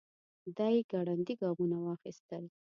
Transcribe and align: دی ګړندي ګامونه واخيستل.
دی 0.57 0.75
ګړندي 0.91 1.33
ګامونه 1.41 1.77
واخيستل. 1.79 2.43